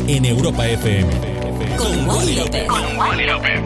[0.00, 1.12] En Europa FM.
[1.76, 3.60] Con Wally López.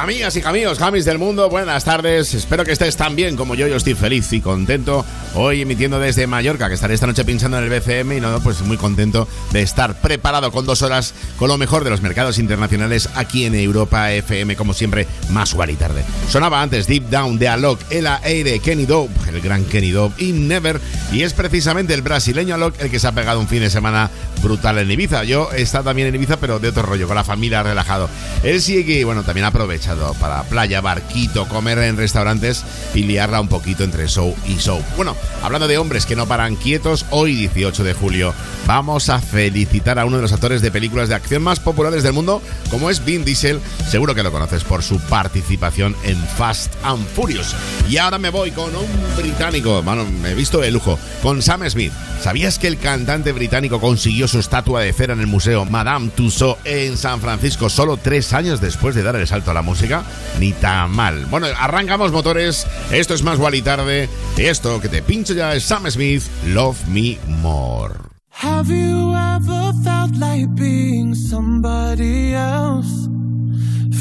[0.00, 2.32] Amigas y amigos, jamis del mundo, buenas tardes.
[2.32, 3.66] Espero que estés tan bien como yo.
[3.68, 7.64] Yo estoy feliz y contento hoy emitiendo desde Mallorca, que estaré esta noche pinchando en
[7.64, 11.58] el BCM y no, pues muy contento de estar preparado con dos horas con lo
[11.58, 16.02] mejor de los mercados internacionales aquí en Europa FM, como siempre, más y tarde.
[16.30, 20.32] Sonaba antes Deep Down de Alok, el aire, Kenny Dope, el gran Kenny Dope y
[20.32, 20.80] Never,
[21.12, 24.10] y es precisamente el brasileño Alok el que se ha pegado un fin de semana
[24.42, 25.24] brutal en Ibiza.
[25.24, 28.08] Yo he estado también en Ibiza, pero de otro rollo, con la familia relajado.
[28.42, 33.40] Él sí que, bueno, también ha aprovechado para playa, barquito, comer en restaurantes y liarla
[33.40, 34.80] un poquito entre show y show.
[34.96, 38.34] Bueno, hablando de hombres que no paran quietos, hoy 18 de julio
[38.66, 42.12] vamos a felicitar a uno de los actores de películas de acción más populares del
[42.12, 42.40] mundo,
[42.70, 43.60] como es Vin Diesel.
[43.88, 47.54] Seguro que lo conoces por su participación en Fast and Furious.
[47.88, 51.68] Y ahora me voy con un británico, bueno, me he visto de lujo, con Sam
[51.68, 51.92] Smith.
[52.20, 56.60] ¿Sabías que el cantante británico consiguió su estatua de cera en el museo Madame Tussauds
[56.64, 60.04] en San Francisco solo tres años después de dar el salto a la música?
[60.38, 61.26] Ni tan mal.
[61.26, 62.66] Bueno, arrancamos motores.
[62.90, 64.08] Esto es más y tarde.
[64.36, 67.94] Esto que te pincho ya es Sam Smith, Love Me More.
[68.30, 73.08] Have you ever felt like being somebody else?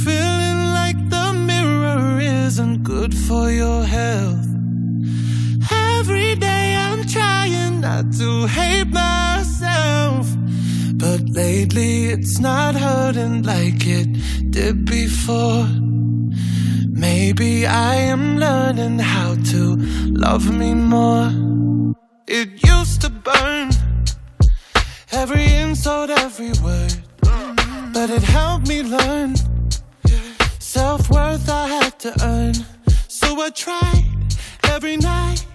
[0.03, 4.48] Feeling like the mirror isn't good for your health.
[5.99, 10.25] Every day I'm trying not to hate myself.
[10.93, 14.07] But lately it's not hurting like it
[14.49, 15.67] did before.
[16.87, 19.75] Maybe I am learning how to
[20.25, 21.31] love me more.
[22.27, 23.69] It used to burn
[25.11, 26.95] every insult, every word.
[27.93, 29.35] But it helped me learn
[30.59, 32.53] self worth I had to earn.
[33.09, 34.05] So I tried
[34.63, 35.48] every night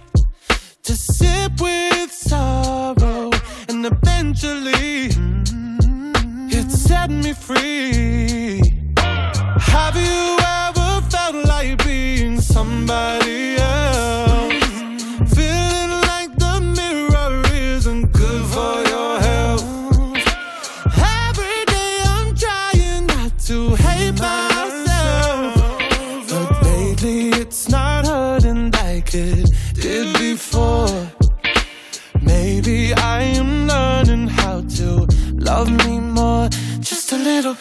[1.24, 3.30] sip with sorrow,
[3.68, 6.48] and eventually mm-hmm.
[6.50, 8.60] it set me free.
[9.74, 10.24] Have you
[10.62, 14.33] ever felt like being somebody else?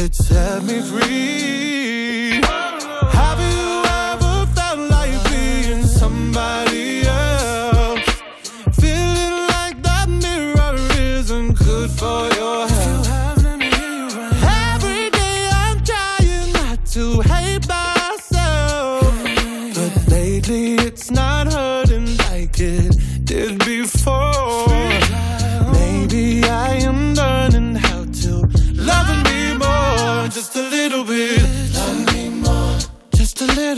[0.00, 1.97] It set me free.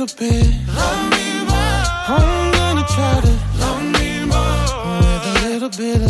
[0.01, 0.47] little bit.
[0.67, 1.85] Love me more.
[2.09, 6.10] I'm gonna try to love me more with a little bit of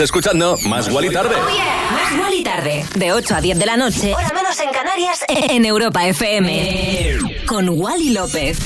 [0.00, 1.36] Estás escuchando Más Gual y Tarde.
[1.92, 2.86] Más igual y tarde.
[2.94, 4.14] De 8 a 10 de la noche.
[4.14, 5.26] Hora menos en Canarias.
[5.28, 7.18] En Europa FM.
[7.46, 8.56] Con Wally López.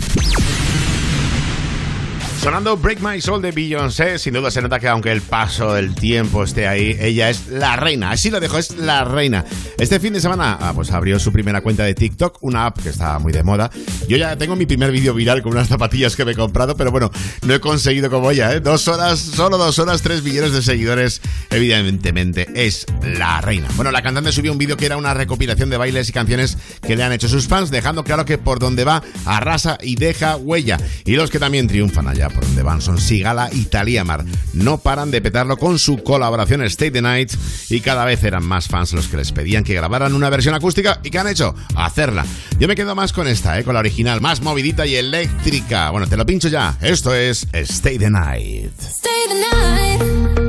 [2.45, 5.95] Sonando Break My Soul de Beyoncé, sin duda se nota que aunque el paso del
[5.95, 8.11] tiempo esté ahí, ella es la reina.
[8.11, 9.47] Así lo dejo, es la reina.
[9.79, 12.91] Este fin de semana, ah, pues abrió su primera cuenta de TikTok, una app que
[12.91, 13.71] está muy de moda.
[14.09, 16.91] Yo ya tengo mi primer vídeo viral con unas zapatillas que me he comprado, pero
[16.91, 17.11] bueno,
[17.47, 18.61] no he conseguido como ella, ¿eh?
[18.61, 21.23] Dos horas, solo dos horas, tres millones de seguidores.
[21.55, 23.69] Evidentemente es la reina.
[23.77, 26.97] Bueno, la cantante subió un vídeo que era una recopilación de bailes y canciones que
[26.97, 30.79] le han hecho sus fans, dejando claro que por donde va arrasa y deja huella.
[31.05, 34.25] Y los que también triunfan allá por donde van son Sigala y Taliamar.
[34.53, 37.33] No paran de petarlo con su colaboración Stay the Night
[37.69, 41.01] y cada vez eran más fans los que les pedían que grabaran una versión acústica
[41.05, 42.27] y que han hecho hacerla.
[42.59, 43.65] Yo me quedo más con esta, ¿eh?
[43.65, 45.91] con la original, más movidita y eléctrica.
[45.91, 46.77] Bueno, te lo pincho ya.
[46.81, 48.73] Esto es Stay the Night.
[48.81, 50.44] Stay the night.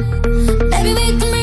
[0.85, 1.34] Baby, we can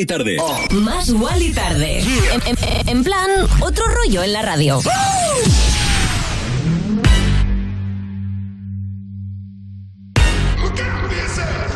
[0.00, 0.36] Más Wally tarde.
[0.72, 1.98] más Wally tarde.
[2.32, 3.28] En, en- en plan,
[3.60, 4.80] otro rollo en la radio.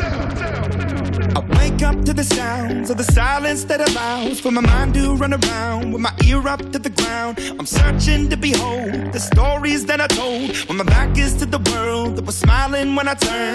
[0.07, 5.15] I wake up to the sounds of the silence that allows for my mind to
[5.15, 7.39] run around with my ear up to the ground.
[7.59, 11.59] I'm searching to behold the stories that I told when my back is to the
[11.71, 13.54] world that was smiling when I turned.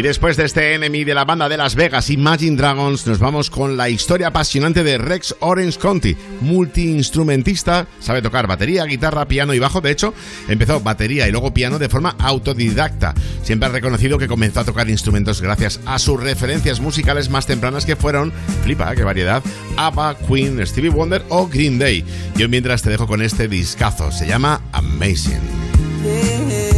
[0.00, 3.50] Y después de este enemy de la banda de Las Vegas, Imagine Dragons, nos vamos
[3.50, 9.58] con la historia apasionante de Rex Orange County, multiinstrumentista, sabe tocar batería, guitarra, piano y
[9.58, 9.82] bajo.
[9.82, 10.14] De hecho,
[10.48, 13.12] empezó batería y luego piano de forma autodidacta.
[13.42, 17.84] Siempre ha reconocido que comenzó a tocar instrumentos gracias a sus referencias musicales más tempranas
[17.84, 18.32] que fueron,
[18.64, 19.42] flipa, qué variedad,
[19.76, 22.06] ABBA, Queen, Stevie Wonder o Green Day.
[22.36, 26.69] Yo mientras te dejo con este discazo, se llama Amazing.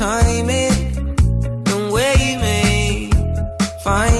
[0.00, 0.96] There's
[1.68, 3.10] no way may
[3.84, 4.19] find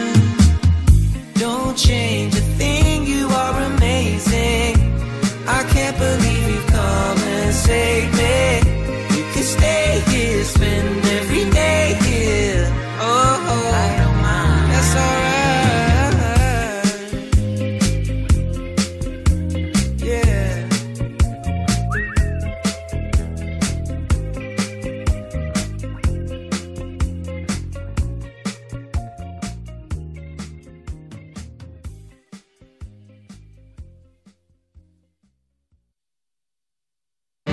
[1.87, 4.75] Change a thing, you are amazing.
[5.47, 8.20] I can't believe you come and save me.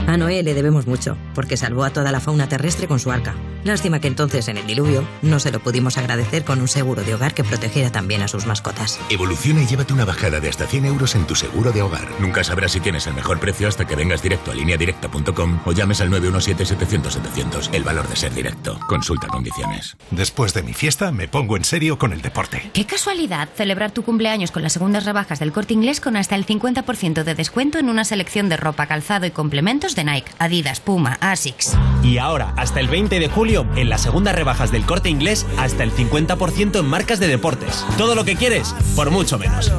[0.08, 3.34] A Noé le debemos mucho, porque salvó a toda la fauna terrestre con su arca.
[3.62, 7.12] Lástima que entonces, en el diluvio, no se lo pudimos agradecer con un seguro de
[7.12, 8.98] hogar que protegiera también a sus mascotas.
[9.10, 12.08] Evoluciona y llévate una bajada de hasta 100 euros en tu seguro de hogar.
[12.20, 16.00] Nunca sabrás si tienes el mejor precio hasta que vengas directo a lineadirecta.com o llames
[16.00, 17.68] al 917-700-700.
[17.74, 18.80] El valor de ser directo.
[18.88, 19.98] Consulta condiciones.
[20.10, 22.70] Después de mi fiesta, me pongo en serio con el deporte.
[22.72, 26.46] Qué casualidad celebrar tu cumpleaños con las segundas rebajas del corte inglés con hasta el
[26.46, 31.76] 50% de descuento en una selección de ropa, calzado y complementos Nike, Adidas, Puma, Asics.
[32.02, 35.82] Y ahora, hasta el 20 de julio, en las segundas rebajas del corte inglés, hasta
[35.82, 37.84] el 50% en marcas de deportes.
[37.96, 39.72] Todo lo que quieres, por mucho menos.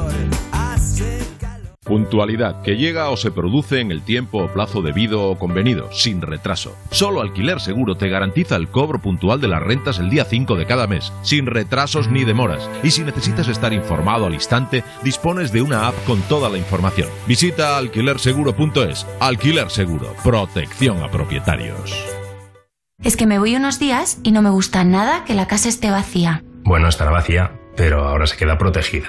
[1.90, 6.22] Puntualidad, que llega o se produce en el tiempo o plazo debido o convenido, sin
[6.22, 6.76] retraso.
[6.92, 10.66] Solo Alquiler Seguro te garantiza el cobro puntual de las rentas el día 5 de
[10.66, 12.70] cada mes, sin retrasos ni demoras.
[12.84, 17.08] Y si necesitas estar informado al instante, dispones de una app con toda la información.
[17.26, 19.04] Visita alquilerseguro.es.
[19.18, 21.92] Alquiler Seguro, protección a propietarios.
[23.02, 25.90] Es que me voy unos días y no me gusta nada que la casa esté
[25.90, 26.44] vacía.
[26.62, 29.08] Bueno, estará vacía, pero ahora se queda protegida.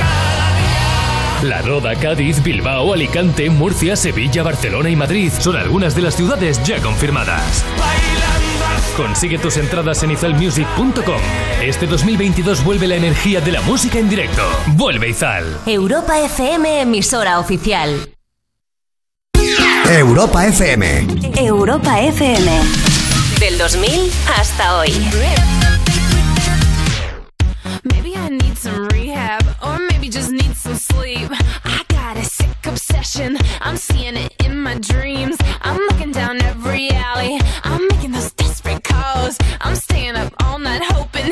[1.43, 6.61] La Roda, Cádiz, Bilbao, Alicante, Murcia, Sevilla, Barcelona y Madrid son algunas de las ciudades
[6.63, 7.65] ya confirmadas.
[8.95, 11.21] Consigue tus entradas en izalmusic.com.
[11.63, 14.43] Este 2022 vuelve la energía de la música en directo.
[14.75, 15.45] Vuelve Izal.
[15.65, 18.09] Europa FM, emisora oficial.
[19.89, 21.07] Europa FM.
[21.37, 22.51] Europa FM.
[23.39, 24.91] Del 2000 hasta hoy.
[30.91, 31.29] Sleep.
[31.63, 35.37] I got a sick obsession, I'm seeing it in my dreams.
[35.61, 39.37] I'm looking down every alley, I'm making those desperate calls.
[39.61, 41.31] I'm staying up all night hoping,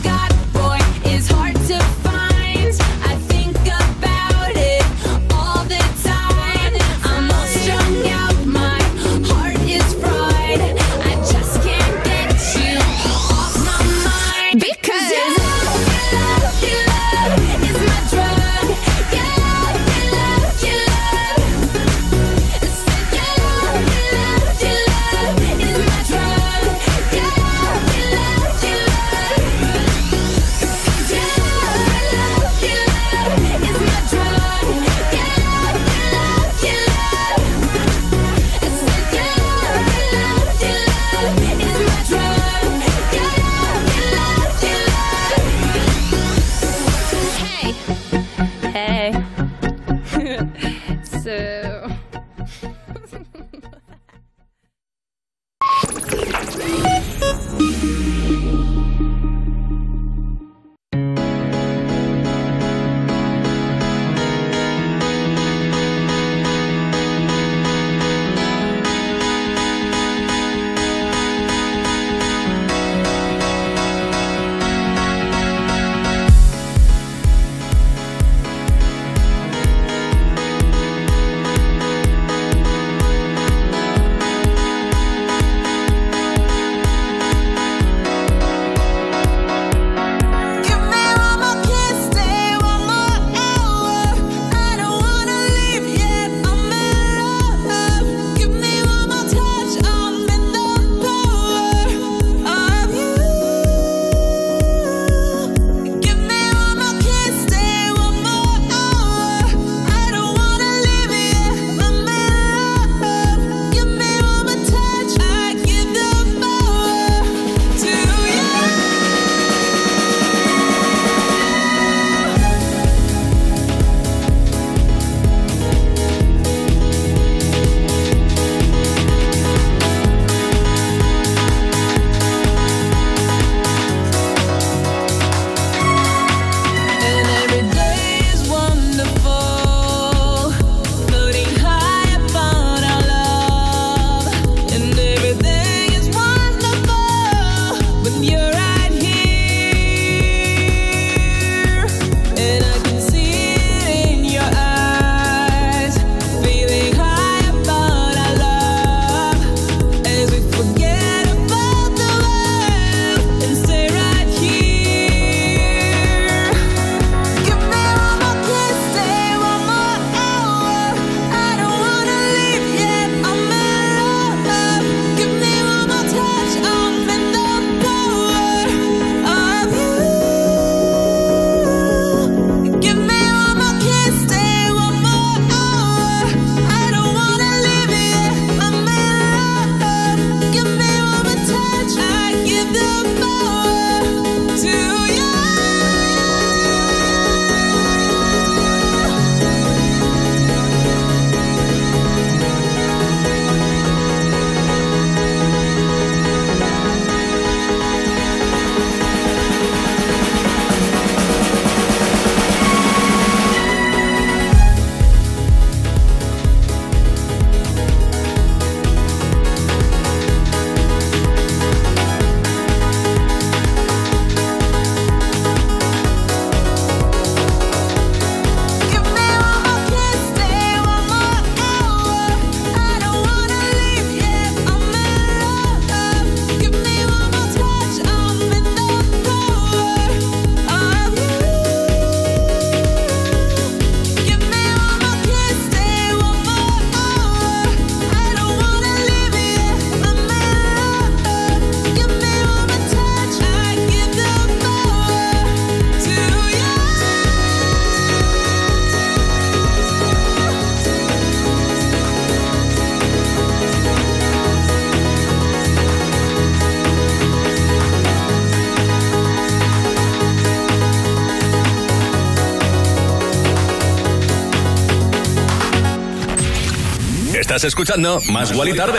[277.61, 278.97] Estás escuchando Más Guali Tarde.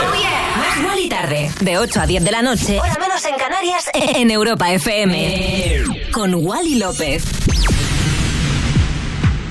[0.55, 1.51] Más Guali Tarde.
[1.59, 2.79] De 8 a 10 de la noche.
[2.79, 3.89] Hora menos en Canarias.
[4.15, 5.83] En Europa FM.
[6.13, 7.25] Con Wally López.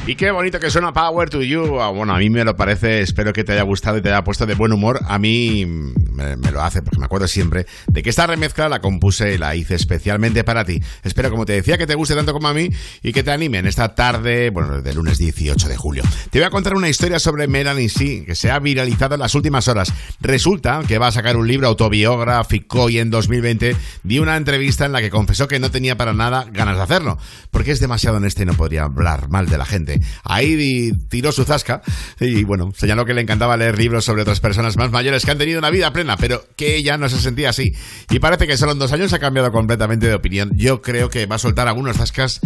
[0.05, 1.81] Y qué bonito que suena Power to You.
[1.81, 4.25] Ah, Bueno, a mí me lo parece, espero que te haya gustado y te haya
[4.25, 4.99] puesto de buen humor.
[5.07, 9.35] A mí me, lo hace, porque me acuerdo siempre de que esta remezcla la compuse
[9.35, 10.83] y la hice especialmente para ti.
[11.05, 12.69] Espero, como te decía, que te guste tanto como a mí
[13.01, 16.03] y que te anime en esta tarde, bueno, del lunes 18 de julio.
[16.31, 19.37] Te voy a contar una historia sobre Melanie C, que se ha viralizado en las
[19.37, 19.95] últimas horas.
[20.21, 24.91] Resulta que va a sacar un libro autobiográfico y en 2020 dio una entrevista en
[24.91, 27.19] la que confesó que no tenía para nada ganas de hacerlo,
[27.53, 29.92] porque es demasiado honesta y no podría hablar mal de la gente.
[30.25, 31.83] Ahí tiró su zasca
[32.21, 35.39] y bueno, señaló que le encantaba leer libros sobre otras personas más mayores que han
[35.39, 37.75] tenido una vida plena, pero que ella no se sentía así.
[38.11, 40.51] Y parece que solo en dos años ha cambiado completamente de opinión.
[40.55, 42.41] Yo creo que va a soltar algunos zascas,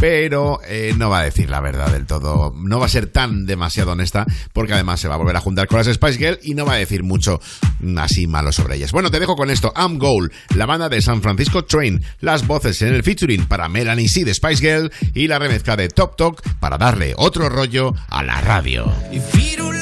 [0.00, 2.52] pero eh, no va a decir la verdad del todo.
[2.56, 5.66] No va a ser tan demasiado honesta, porque además se va a volver a juntar
[5.66, 7.40] con las Spice Girl y no va a decir mucho
[7.80, 8.92] mm, así malo sobre ellas.
[8.92, 9.72] Bueno, te dejo con esto.
[9.76, 14.08] I'm Goal, la banda de San Francisco Train, las voces en el featuring para Melanie
[14.08, 18.22] C de Spice Girl y la remezcla de Top Talk para darle otro rollo a
[18.22, 18.84] la radio.
[19.10, 19.76] He don't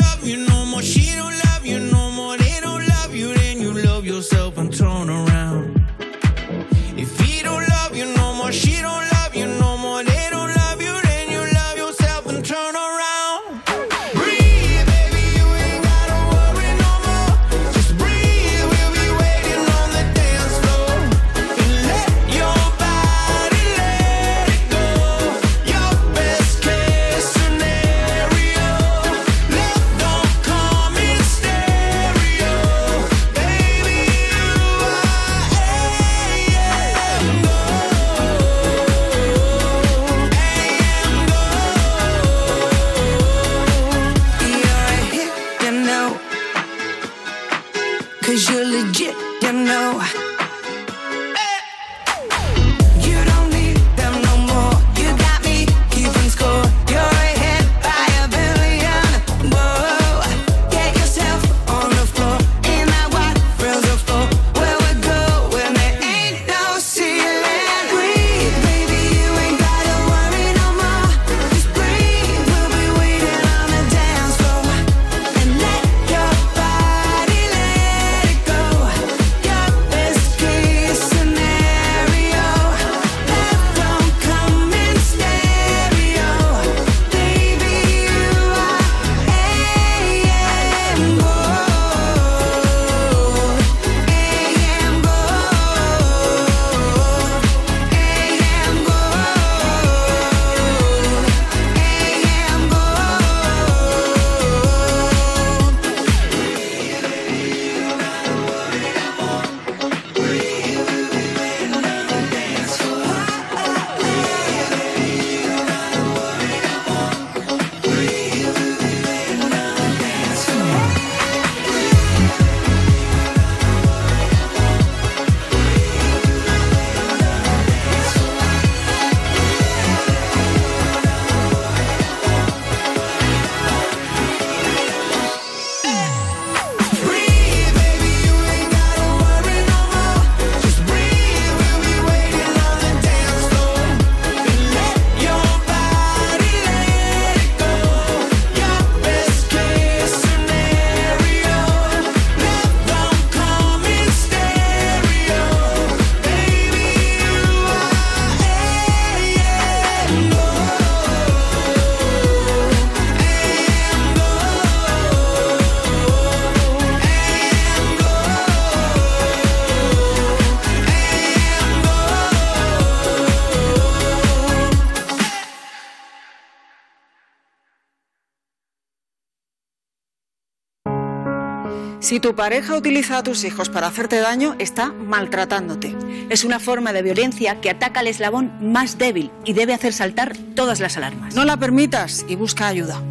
[182.14, 185.96] Si tu pareja utiliza a tus hijos para hacerte daño, está maltratándote.
[186.30, 190.36] Es una forma de violencia que ataca al eslabón más débil y debe hacer saltar
[190.54, 191.34] todas las alarmas.
[191.34, 193.02] No la permitas y busca ayuda.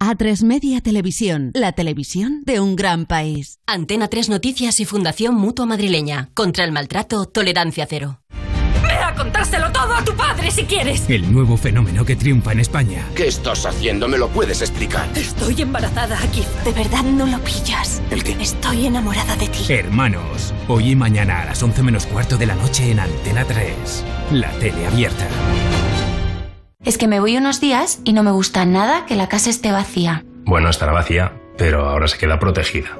[0.00, 3.58] A3 Media Televisión, la televisión de un gran país.
[3.66, 6.28] Antena 3 Noticias y Fundación Mutua Madrileña.
[6.34, 8.20] Contra el maltrato, tolerancia cero.
[9.10, 11.08] ¡Ve a contárselo todo a tu padre si quieres!
[11.08, 13.04] El nuevo fenómeno que triunfa en España.
[13.16, 14.06] ¿Qué estás haciendo?
[14.06, 15.08] ¿Me lo puedes explicar?
[15.16, 16.44] Estoy embarazada aquí.
[16.64, 18.00] De verdad no lo pillas.
[18.10, 18.36] ¿El qué?
[18.40, 19.72] Estoy enamorada de ti.
[19.72, 24.04] Hermanos, hoy y mañana a las 11 menos cuarto de la noche en Antena 3.
[24.32, 25.26] La tele abierta.
[26.84, 29.72] Es que me voy unos días y no me gusta nada que la casa esté
[29.72, 30.24] vacía.
[30.44, 32.99] Bueno, estará vacía, pero ahora se queda protegida.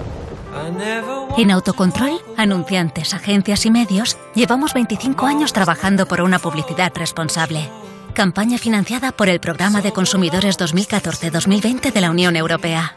[1.37, 7.69] En Autocontrol, anunciantes, agencias y medios, llevamos 25 años trabajando por una publicidad responsable.
[8.13, 12.95] Campaña financiada por el Programa de Consumidores 2014-2020 de la Unión Europea.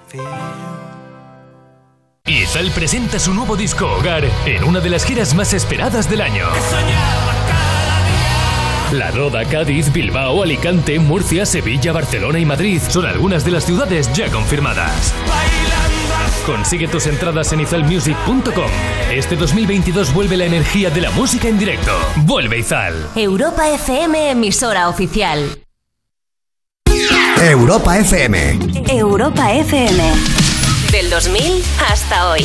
[2.27, 6.47] Izal presenta su nuevo disco Hogar en una de las giras más esperadas del año.
[8.93, 14.13] La Roda, Cádiz, Bilbao, Alicante, Murcia, Sevilla, Barcelona y Madrid son algunas de las ciudades
[14.13, 15.13] ya confirmadas.
[16.47, 18.71] Consigue tus entradas en izalmusic.com.
[19.13, 21.93] Este 2022 vuelve la energía de la música en directo.
[22.25, 22.95] Vuelve Izal.
[23.15, 25.59] Europa FM, emisora oficial.
[27.41, 28.59] Europa FM.
[28.89, 30.03] Europa FM.
[30.91, 32.45] Del 2000 hasta hoy.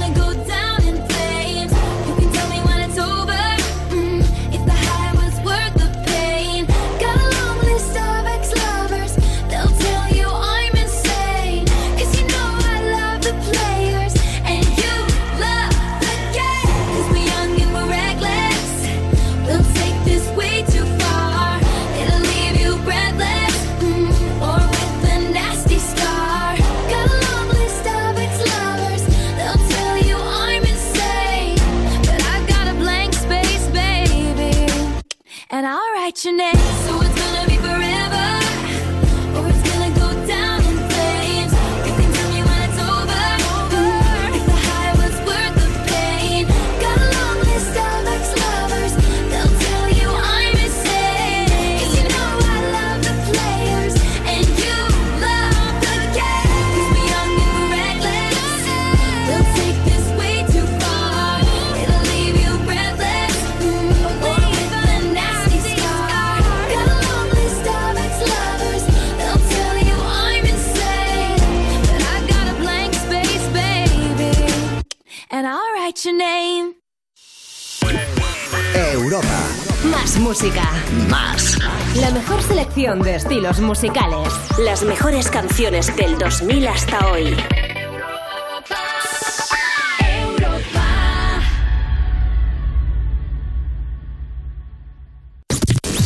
[83.59, 84.29] musicales.
[84.59, 87.35] Las mejores canciones del 2000 hasta hoy.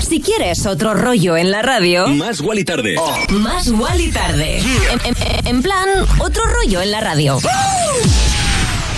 [0.07, 2.95] Si quieres otro rollo en la radio, Más Wally Tarde.
[3.31, 4.59] más Wally tarde.
[4.59, 5.87] En, en- en plan,
[6.19, 7.39] otro rollo en la radio.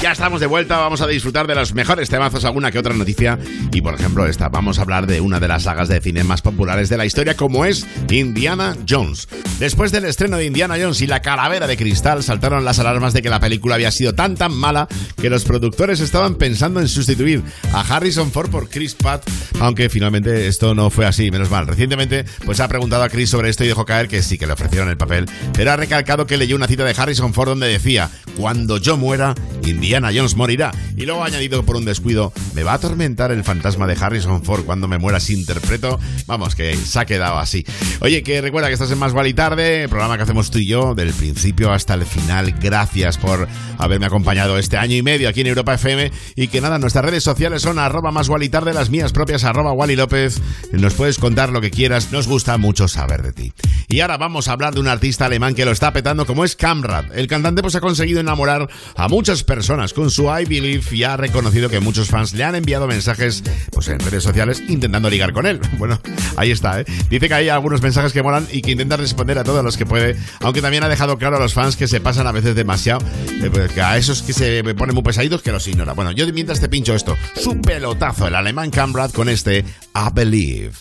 [0.02, 3.40] Ya estamos de vuelta, vamos a disfrutar de los mejores temazos, alguna que otra noticia.
[3.74, 6.44] Y por ejemplo, esta, vamos a hablar de una de las sagas de cine más
[6.44, 9.28] populares de la historia, como es Indiana Jones.
[9.58, 13.24] Después del estreno de Indiana Jones y la calavera de cristal, saltaron las alarmas de
[13.24, 14.88] que la película había sido tan tan mala
[15.18, 17.44] que los productores estaban pensando en sustituir
[17.74, 19.28] a Harrison Ford por Chris Pratt,
[19.60, 21.68] aunque finalmente esto no fue así, menos mal.
[21.68, 24.54] Recientemente, pues ha preguntado a Chris sobre esto y dejó caer que sí que le
[24.54, 28.10] ofrecieron el papel, pero ha recalcado que leyó una cita de Harrison Ford donde decía,
[28.38, 29.34] cuando yo muera,
[29.66, 30.72] Indiana Jones morirá.
[30.96, 34.44] Y luego ha añadido por un descuido, me va a atormentar el fantasma de Harrison
[34.44, 36.00] Ford cuando me muera si interpreto.
[36.28, 37.66] Vamos, que se ha quedado así.
[38.00, 40.68] Oye, que recuerda que estás en Más Vale y Tarde, programa que hacemos tú y
[40.68, 42.54] yo, del principio hasta el final.
[42.60, 43.48] Gracias por
[43.78, 46.12] haberme acompañado este año y medio aquí en Europa FM.
[46.36, 49.72] Y que nada, nuestras redes sociales son arroba más Wally Tarde, las mías propias arroba
[49.72, 50.42] Wally López.
[50.72, 53.54] Nos puedes contar lo que quieras, nos gusta mucho saber de ti.
[53.88, 56.56] Y ahora vamos a hablar de un artista alemán que lo está petando como es
[56.56, 57.06] Camrad.
[57.18, 61.16] El cantante pues ha conseguido enamorar a muchas personas con su I Believe y ha
[61.18, 65.46] reconocido que muchos fans le han enviado mensajes pues en redes sociales intentando ligar con
[65.46, 65.60] él.
[65.78, 66.02] Bueno,
[66.38, 66.86] ahí está, ¿eh?
[67.08, 69.86] Dice que hay algunos mensajes que molan y que intenta responder a todos los que
[69.86, 73.06] puede, aunque también ha dejado claro a los fans que se pasan a veces demasiado,
[73.44, 75.94] eh, pues, que a esos que se ponen muy pesaditos que los ignora.
[75.94, 80.74] Bueno, yo mientras te pincho esto, su pelotazo, el alemán Camrad con este I Believe.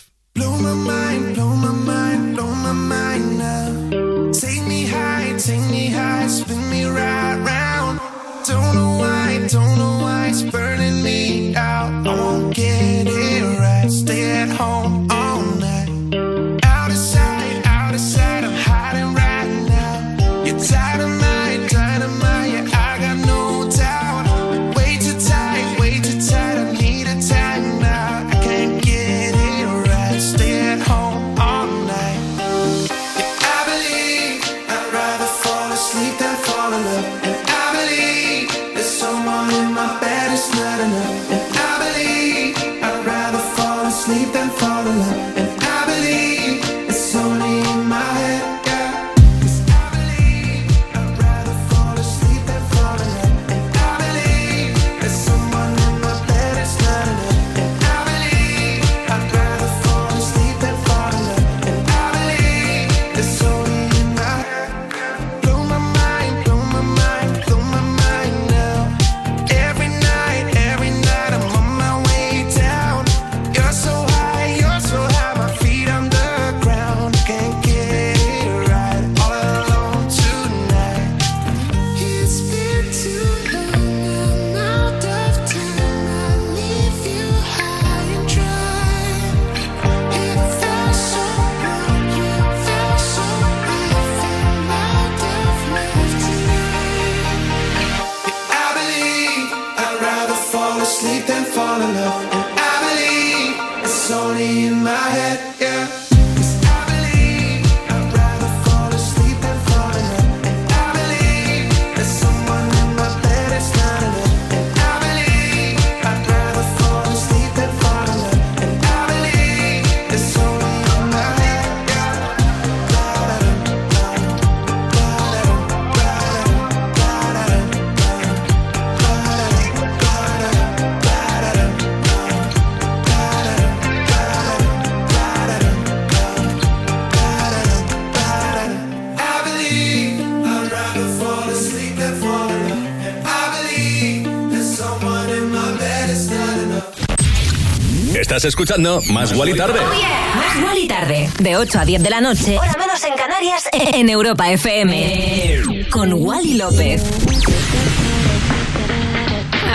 [148.37, 149.79] Estás escuchando Más Guali Tarde.
[149.79, 151.27] Oh, Más Guali Tarde.
[151.39, 152.55] De 8 a 10 de la noche.
[152.59, 153.63] Hora menos en Canarias.
[153.73, 155.87] En Europa FM.
[155.89, 157.01] Con Wally López.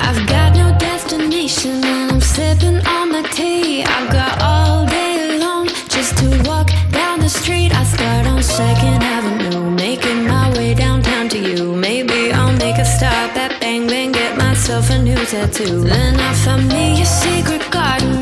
[0.01, 3.83] I've got no destination and I'm sipping on my tea.
[3.83, 7.73] I've got all day long just to walk down the street.
[7.75, 11.75] I start on Second Avenue, making my way downtown to you.
[11.75, 15.81] Maybe I'll make a stop at Bang Bang, get myself a new tattoo.
[15.81, 18.22] Then I find me a secret garden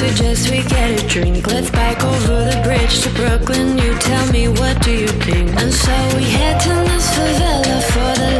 [0.00, 1.46] Suggest we get a drink.
[1.46, 3.76] Let's bike over the bridge to Brooklyn.
[3.76, 5.50] You tell me what do you think?
[5.60, 8.39] And so we head to this favela for the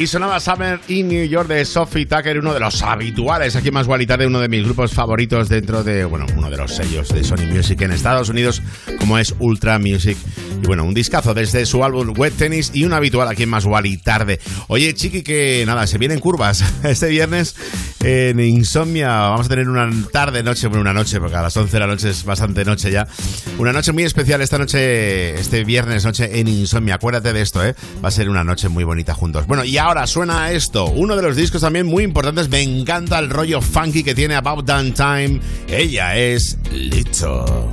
[0.00, 3.86] Y sonaba Summer in New York de Sophie Tucker, uno de los habituales aquí Más
[3.86, 7.22] Guali Tarde, uno de mis grupos favoritos dentro de, bueno, uno de los sellos de
[7.22, 8.62] Sony Music en Estados Unidos,
[8.98, 10.16] como es Ultra Music.
[10.62, 13.66] Y bueno, un discazo desde su álbum Wet Tennis y un habitual aquí en Más
[13.66, 14.40] Guali Tarde.
[14.68, 16.64] Oye, chiqui, que nada, se vienen curvas.
[16.82, 17.54] Este viernes
[18.02, 21.70] en Insomnia vamos a tener una tarde, noche, bueno, una noche, porque a las 11
[21.70, 23.06] de la noche es bastante noche ya.
[23.58, 26.94] Una noche muy especial esta noche, este viernes noche en Insomnia.
[26.94, 27.74] Acuérdate de esto, ¿eh?
[28.02, 29.46] Va a ser una noche muy bonita juntos.
[29.46, 32.48] Bueno, y ahora suena esto, uno de los discos también muy importantes.
[32.48, 35.40] Me encanta el rollo funky que tiene About That Time.
[35.68, 37.72] Ella es Lito.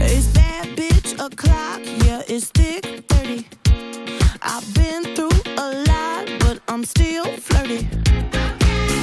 [0.00, 3.46] It's bad bitch o'clock, yeah, it's thick 30.
[4.42, 7.86] I've been through a lot, but I'm still flirty.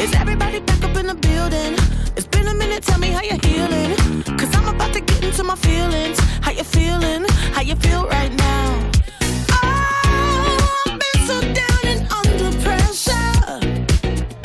[0.01, 1.76] Is everybody back up in the building?
[2.18, 3.95] It's been a minute, tell me how you're healing.
[4.38, 6.20] Cause I'm about to get into my feelings.
[6.41, 7.26] How you feeling?
[7.53, 8.91] How you feel right now?
[12.95, 13.59] Pressure.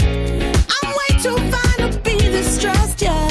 [0.03, 3.30] I'm way too fine to be this stressed, yeah.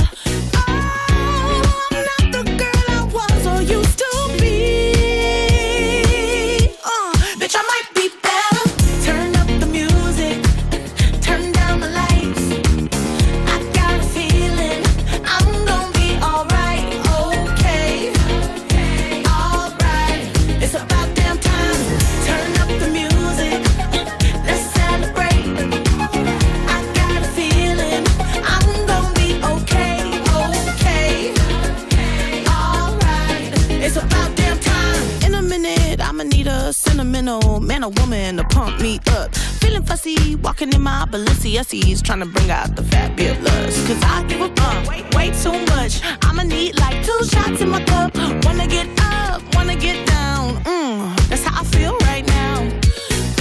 [36.70, 39.36] A sentimental man or woman to pump me up.
[39.60, 43.88] Feeling fussy, walking in my Balenciennes, trying to bring out the fabulous.
[43.88, 46.00] Cause I give a fuck way, too much.
[46.22, 48.16] I'ma need like two shots in my cup.
[48.46, 50.58] Wanna get up, wanna get down.
[50.64, 52.70] Mm, that's how I feel right now.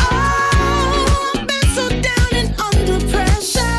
[0.01, 3.78] Oh, I've been so down and under pressure.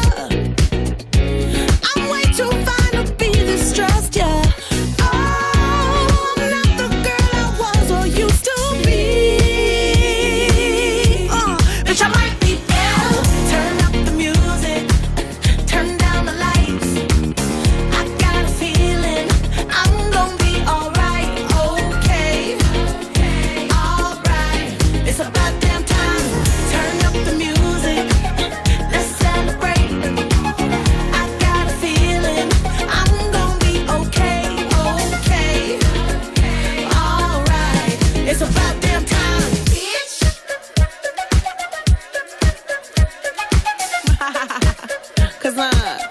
[45.50, 46.09] Cause uh,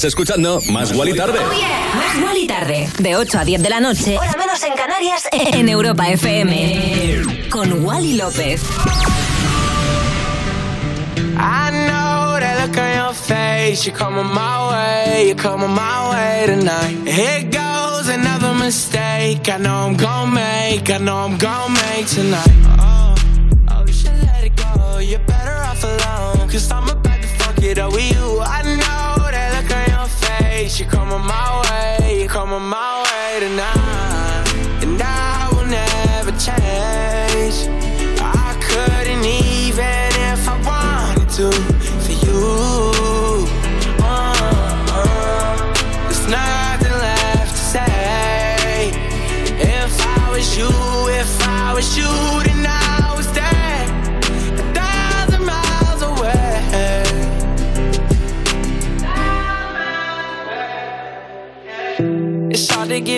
[0.00, 1.38] Estás escuchando Más Guali Tarde.
[1.94, 2.88] Más Wally Tarde.
[3.00, 7.48] De 8 a 10 de la noche, hora menos en Canarias, en Europa FM.
[7.50, 8.62] Con Wally López.
[11.36, 13.84] I know that look on your face.
[13.84, 15.26] You're coming my way.
[15.26, 17.06] You're coming my way tonight.
[17.06, 19.50] Here goes another mistake.
[19.50, 20.88] I know I'm gonna make.
[20.88, 22.89] I know I'm gonna make tonight.
[31.30, 32.89] My way, you're coming my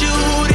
[0.00, 0.51] you,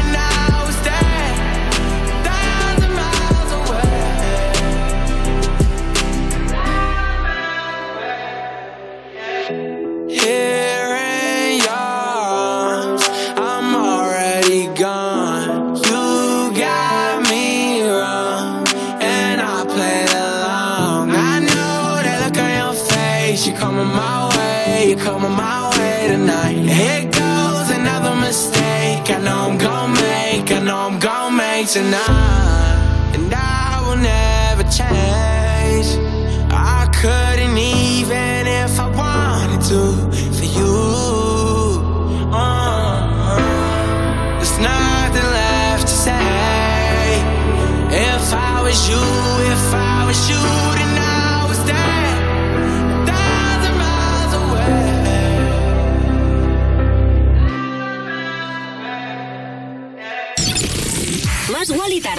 [31.67, 32.46] tonight,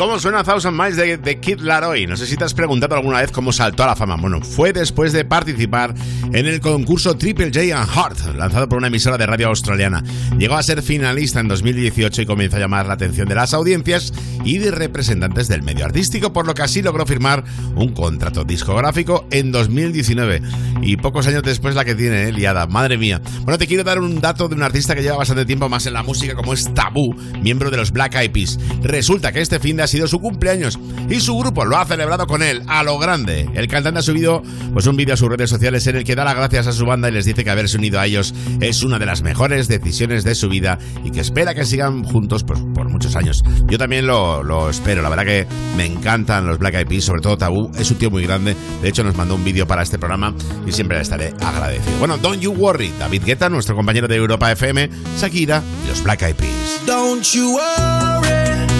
[0.00, 2.06] cómo suena Thousand Miles de, de Kid Laroi?
[2.06, 4.16] No sé si te has preguntado alguna vez cómo saltó a la fama.
[4.16, 5.94] Bueno, fue después de participar
[6.32, 10.02] en el concurso Triple J and Heart, lanzado por una emisora de radio australiana.
[10.38, 14.14] Llegó a ser finalista en 2018 y comenzó a llamar la atención de las audiencias
[14.42, 17.44] y de representantes del medio artístico, por lo que así logró firmar
[17.76, 20.40] un contrato discográfico en 2019.
[20.80, 22.32] Y pocos años después la que tiene, ¿eh?
[22.32, 22.66] liada.
[22.66, 23.20] Madre mía.
[23.42, 25.92] Bueno, te quiero dar un dato de un artista que lleva bastante tiempo más en
[25.92, 28.58] la música, como es Tabú, miembro de los Black Eyed Peas.
[28.82, 30.78] Resulta que este fin de sido su cumpleaños
[31.08, 33.48] y su grupo lo ha celebrado con él a lo grande.
[33.54, 36.24] El cantante ha subido pues un vídeo a sus redes sociales en el que da
[36.24, 38.98] las gracias a su banda y les dice que haberse unido a ellos es una
[38.98, 42.88] de las mejores decisiones de su vida y que espera que sigan juntos pues, por
[42.88, 43.42] muchos años.
[43.68, 47.20] Yo también lo, lo espero, la verdad que me encantan los Black Eyed Peas, sobre
[47.20, 49.98] todo Tabú, es un tío muy grande, de hecho nos mandó un vídeo para este
[49.98, 50.34] programa
[50.66, 51.98] y siempre estaré agradecido.
[51.98, 54.88] Bueno, Don't You Worry, David Guetta, nuestro compañero de Europa FM,
[55.18, 56.80] Shakira y los Black Eyed Peas.
[56.86, 58.79] Don't you worry.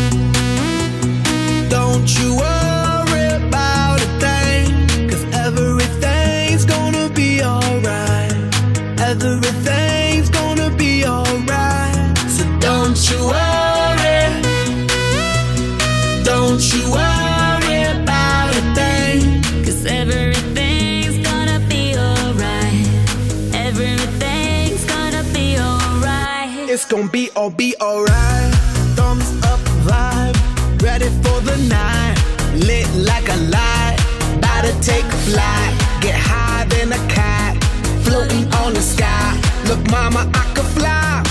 [26.72, 28.54] It's gonna be all be alright.
[28.94, 32.16] Thumbs up vibe, ready for night.
[32.54, 33.96] Lit like a light,
[34.38, 35.72] about to take flight.
[36.00, 37.56] Get higher than a cat,
[38.04, 39.38] floating on the sky.
[39.68, 41.22] Look, mama, I could fly.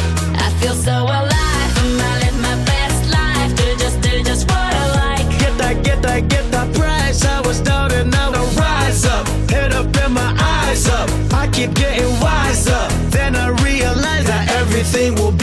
[0.45, 1.71] I feel so alive.
[1.83, 3.51] And I live my best life.
[3.55, 5.27] Do just, do just what I like.
[5.39, 7.25] Get that, get that, get that price.
[7.25, 9.27] I was down and now I rise up.
[9.49, 11.09] Head up and my eyes up.
[11.33, 12.87] I keep getting wiser.
[13.09, 15.33] Then I realize that everything will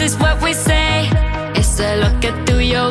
[0.00, 1.10] is what we say.
[1.54, 2.90] It's a lo que tú y yo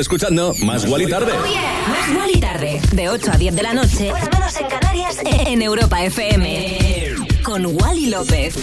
[0.00, 1.32] escuchando Más Gual Tarde.
[1.88, 2.80] Más Gual Tarde.
[2.92, 4.12] De 8 a 10 de la noche.
[4.32, 5.18] Menos en Canarias.
[5.46, 7.14] En Europa FM.
[7.42, 8.54] Con Wally López.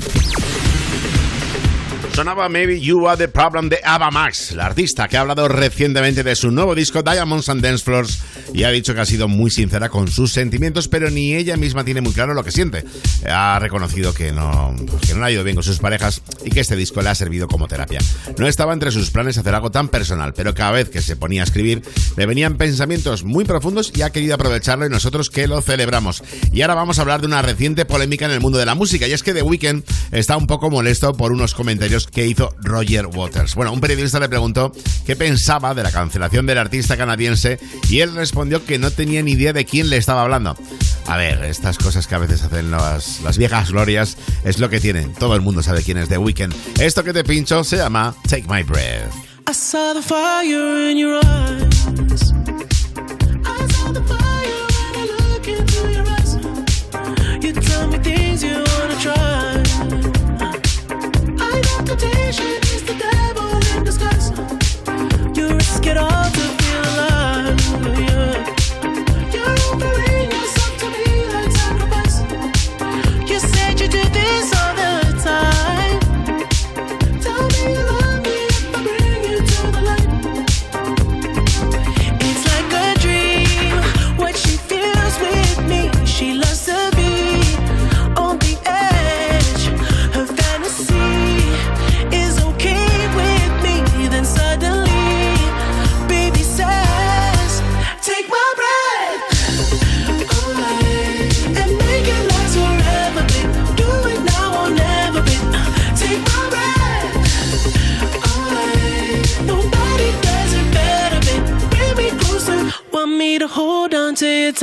[2.18, 6.24] Sonaba Maybe You Are The Problem de Ava Max, la artista que ha hablado recientemente
[6.24, 8.24] de su nuevo disco Diamonds and Dance Floors
[8.56, 11.84] y ha dicho que ha sido muy sincera con sus sentimientos, pero ni ella misma
[11.84, 12.84] tiene muy claro lo que siente.
[13.30, 16.24] Ha reconocido que no, pues, que no ha ido bien con sus parejas
[16.58, 17.99] que este disco le ha servido como terapia.
[18.39, 21.41] No estaba entre sus planes hacer algo tan personal, pero cada vez que se ponía
[21.41, 21.84] a escribir
[22.16, 26.24] le venían pensamientos muy profundos y ha querido aprovecharlo y nosotros que lo celebramos.
[26.51, 29.08] Y ahora vamos a hablar de una reciente polémica en el mundo de la música
[29.08, 33.05] y es que The Weeknd está un poco molesto por unos comentarios que hizo Roger
[33.05, 33.53] Waters.
[33.53, 34.72] Bueno, un periodista le preguntó
[35.05, 39.34] qué pensaba de la cancelación del artista canadiense y él respondió que no tenía ni
[39.34, 40.58] idea de quién le estaba hablando.
[41.05, 44.80] A ver, estas cosas que a veces hacen las, las viejas glorias es lo que
[44.80, 45.14] tienen.
[45.14, 46.47] Todo el mundo sabe quién es The Weeknd.
[46.80, 49.14] Esto que te pincho se llama Take My Breath.
[49.50, 52.77] I saw the fire in your eyes.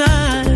[0.07, 0.54] To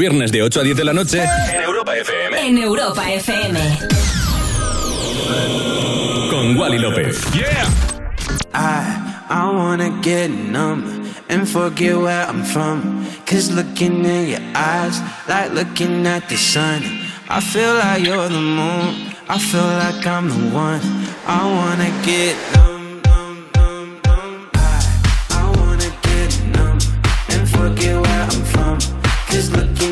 [0.00, 1.22] viernes de 8 a 10 de la noche.
[1.52, 2.48] En Europa FM.
[2.48, 3.60] En Europa FM.
[6.30, 7.20] Con Wally López.
[8.54, 8.96] I,
[9.28, 10.84] I wanna get numb
[11.28, 13.04] and forget where I'm from.
[13.26, 16.82] Cause looking in your eyes, like looking at the sun.
[17.28, 18.94] I feel like you're the moon,
[19.28, 20.80] I feel like I'm the one.
[21.26, 24.50] I wanna get numb, numb, numb, numb.
[24.54, 24.80] I,
[25.30, 26.78] I wanna get numb
[27.28, 28.78] and forget where I'm from.
[29.28, 29.89] Cause looking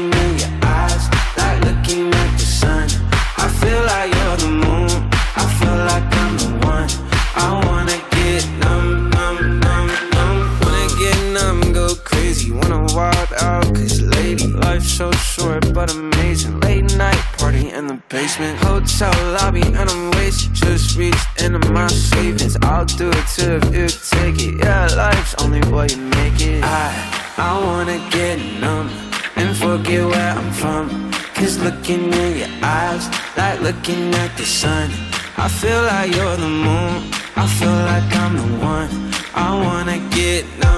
[18.39, 18.59] basement.
[18.65, 20.55] Hotel lobby, and I'm wasted.
[20.55, 22.57] Just reached into my savings.
[22.63, 24.59] I'll do it too if you take it.
[24.59, 26.63] Yeah, life's only what you make it.
[26.65, 28.89] I, I wanna get numb
[29.37, 31.13] and forget where I'm from.
[31.35, 34.91] Cause looking in your eyes, like looking at the sun.
[35.37, 37.13] I feel like you're the moon.
[37.37, 38.91] I feel like I'm the one.
[39.35, 40.78] I wanna get numb.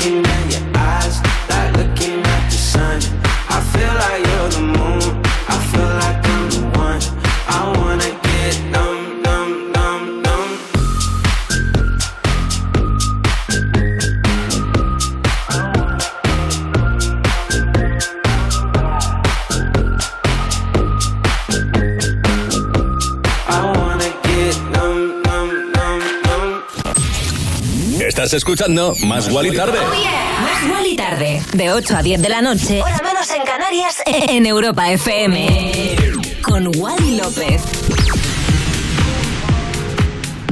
[0.00, 0.49] Cause
[28.30, 29.80] Estás escuchando Más Guali Tarde.
[29.80, 31.42] Más Wally tarde.
[31.52, 32.80] De 8 a 10 de la noche.
[32.80, 33.96] Hora menos en Canarias.
[34.06, 35.90] En Europa FM.
[36.40, 37.79] Con Wally López.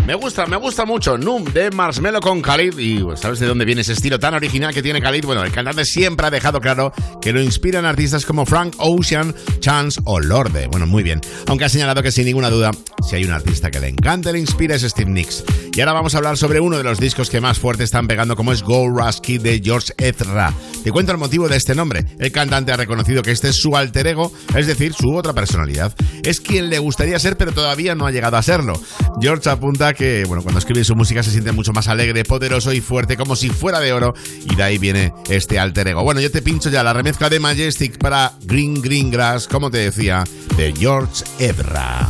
[0.09, 1.19] Me gusta, me gusta mucho.
[1.19, 2.79] Noom de Marshmello con Khalid.
[2.79, 5.27] Y pues, ¿sabes de dónde viene ese estilo tan original que tiene Khalid?
[5.27, 10.01] Bueno, el cantante siempre ha dejado claro que lo inspiran artistas como Frank Ocean, Chance
[10.07, 10.67] o Lorde.
[10.69, 11.21] Bueno, muy bien.
[11.47, 12.71] Aunque ha señalado que sin ninguna duda,
[13.07, 15.45] si hay un artista que le encanta le inspira es Steve Nicks.
[15.75, 18.35] Y ahora vamos a hablar sobre uno de los discos que más fuerte están pegando,
[18.35, 20.55] como es Gold Rush Kid de George Ezra.
[20.83, 22.07] Te cuento el motivo de este nombre.
[22.19, 25.95] El cantante ha reconocido que este es su alter ego, es decir, su otra personalidad.
[26.23, 28.81] Es quien le gustaría ser, pero todavía no ha llegado a serlo.
[29.21, 32.81] George apunta que, bueno, cuando escribe su música se siente mucho más alegre, poderoso y
[32.81, 34.15] fuerte, como si fuera de oro,
[34.49, 36.05] y de ahí viene este alter ego.
[36.05, 39.79] Bueno, yo te pincho ya la remezcla de Majestic para Green Green Grass, como te
[39.79, 40.25] decía,
[40.57, 42.09] de George Ezra.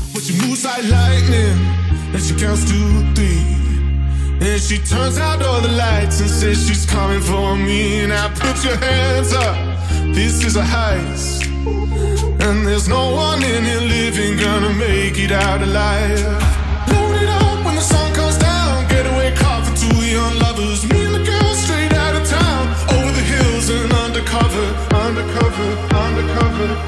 [4.40, 8.06] And she turns out all the lights and says she's coming for me.
[8.38, 9.56] Put your hands up,
[10.14, 11.44] this is a heist.
[12.40, 16.57] And there's no one in here living gonna make it out alive.
[26.58, 26.87] Thank you.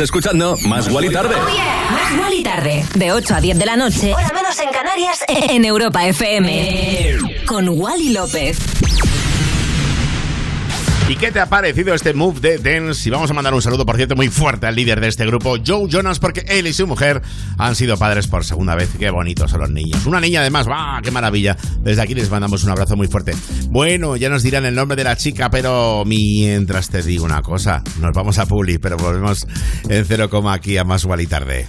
[0.00, 1.34] Escuchando Más Guali Tarde.
[1.36, 2.84] Oh, Más Guali Tarde.
[2.94, 4.14] De 8 a 10 de la noche.
[4.14, 5.24] Hora menos en Canarias.
[5.48, 7.18] En Europa FM.
[7.46, 8.58] Con Wally López.
[11.08, 13.08] ¿Y qué te ha parecido este move de Dance?
[13.08, 15.56] Y vamos a mandar un saludo, por cierto, muy fuerte al líder de este grupo,
[15.64, 17.22] Joe Jonas, porque él y su mujer
[17.58, 18.90] han sido padres por segunda vez.
[18.98, 20.06] Qué bonitos son los niños.
[20.06, 21.00] Una niña además, ¡va!
[21.02, 21.56] ¡Qué maravilla!
[21.80, 23.34] Desde aquí les mandamos un abrazo muy fuerte.
[23.70, 27.82] Bueno, ya nos dirán el nombre de la chica, pero mientras te digo una cosa,
[28.00, 29.46] nos vamos a Publi, pero volvemos
[29.88, 31.68] en cero coma aquí a más igual y tarde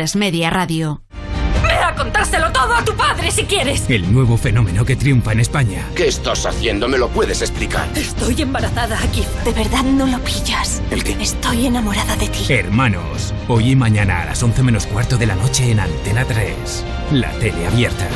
[0.01, 1.03] A3 Media Radio.
[1.63, 3.85] ¡Ve a contárselo todo a tu padre si quieres!
[3.87, 5.85] El nuevo fenómeno que triunfa en España.
[5.95, 6.87] ¿Qué estás haciendo?
[6.87, 7.87] ¿Me lo puedes explicar?
[7.95, 9.23] Estoy embarazada aquí.
[9.45, 10.81] ¿De verdad no lo pillas?
[10.89, 11.15] ¿El qué?
[11.21, 12.51] Estoy enamorada de ti.
[12.51, 16.83] Hermanos, hoy y mañana a las 11 menos cuarto de la noche en Antena 3.
[17.11, 18.07] La tele abierta.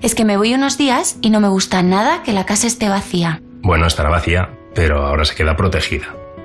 [0.00, 2.88] Es que me voy unos días y no me gusta nada que la casa esté
[2.88, 3.42] vacía.
[3.62, 6.14] Bueno, estará vacía, pero ahora se queda protegida.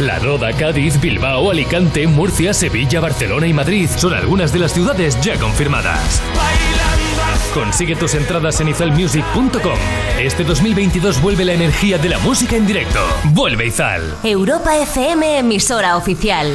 [0.00, 5.20] La Roda, Cádiz, Bilbao, Alicante, Murcia, Sevilla, Barcelona y Madrid son algunas de las ciudades
[5.20, 6.22] ya confirmadas.
[7.52, 9.78] Consigue tus entradas en izalmusic.com.
[10.20, 13.00] Este 2022 vuelve la energía de la música en directo.
[13.32, 14.02] Vuelve Izal.
[14.22, 16.54] Europa FM, emisora oficial.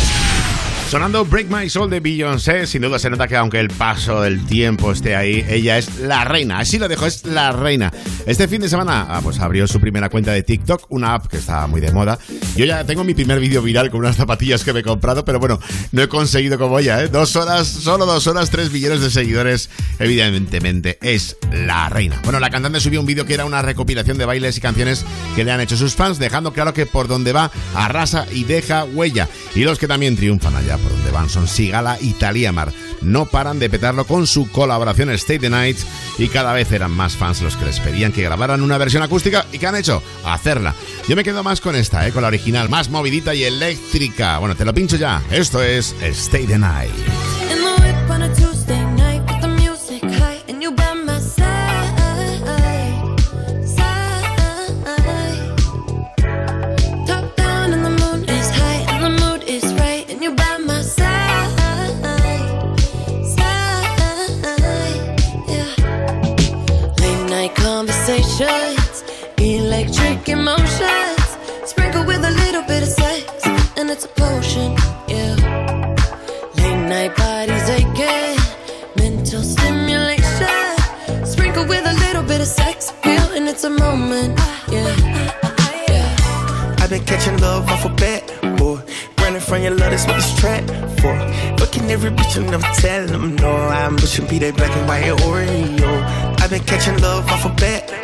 [0.91, 4.45] Sonando Break My Soul de Beyoncé, sin duda se nota que aunque el paso del
[4.45, 6.59] tiempo esté ahí, ella es la reina.
[6.59, 7.93] Así lo dejo, es la reina.
[8.25, 11.37] Este fin de semana, ah, pues abrió su primera cuenta de TikTok, una app que
[11.37, 12.19] está muy de moda.
[12.57, 15.39] Yo ya tengo mi primer vídeo viral con unas zapatillas que me he comprado, pero
[15.39, 15.61] bueno,
[15.93, 17.07] no he conseguido como ella, ¿eh?
[17.07, 19.69] Dos horas, solo dos horas, tres millones de seguidores.
[19.97, 22.19] Evidentemente, es la reina.
[22.25, 25.05] Bueno, la cantante subió un vídeo que era una recopilación de bailes y canciones
[25.37, 28.83] que le han hecho sus fans, dejando claro que por donde va, arrasa y deja
[28.83, 29.29] huella.
[29.55, 32.73] Y los que también triunfan allá por donde van son Sigala y Thalía Mar.
[33.01, 35.77] No paran de petarlo con su colaboración Stay the Night
[36.17, 39.45] y cada vez eran más fans los que les pedían que grabaran una versión acústica
[39.51, 40.75] y que han hecho hacerla.
[41.07, 42.11] Yo me quedo más con esta, ¿eh?
[42.11, 44.37] con la original, más movidita y eléctrica.
[44.39, 45.21] Bueno, te lo pincho ya.
[45.31, 46.91] Esto es Stay the night
[69.81, 73.45] electric emotions, sprinkle with a little bit of sex
[73.77, 74.75] and it's a potion.
[75.07, 75.35] Yeah.
[76.55, 78.37] Late night bodies aching,
[78.95, 81.25] mental stimulation.
[81.25, 84.39] Sprinkle with a little bit of sex appeal, and it's a moment.
[84.69, 84.93] Yeah.
[86.79, 88.23] I've been catching love off a bat,
[88.57, 88.79] boy.
[89.17, 90.63] Running from your love, that's what this trap
[90.99, 91.13] for.
[91.57, 93.51] Fucking every bitch and never telling them no.
[93.51, 96.39] I'm pushing be that black and white Oreo.
[96.39, 98.00] I've been catching love off a bat,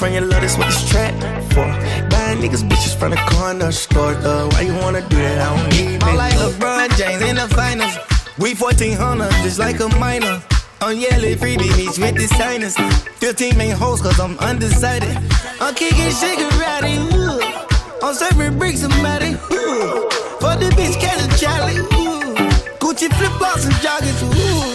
[0.00, 1.14] Running your love, that's what this trap
[1.52, 1.64] for.
[2.10, 4.48] Buying niggas bitches from the corner store, though.
[4.48, 5.40] Why you wanna do that?
[5.40, 6.34] I don't even I'm like.
[6.34, 7.96] LeBron James in the finals.
[8.38, 10.42] We 1400, just like a minor.
[10.80, 12.76] I'm yelling freebie meets with the signers.
[13.20, 15.16] 15 main hoes, cause I'm undecided.
[15.60, 17.40] I'm kicking Shigarati, ooh.
[18.02, 20.10] I'm serving bricks matty, ooh.
[20.42, 22.34] For the bitch, catch a Charlie, ooh.
[22.82, 24.73] Gucci flip flops and joggers, ooh.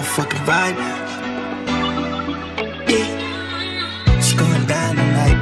[0.00, 0.76] Motherfucking vibe,
[4.96, 5.38] tonight.